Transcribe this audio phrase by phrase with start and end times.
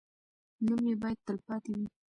[0.65, 1.85] نوم یې باید تل پاتې وي.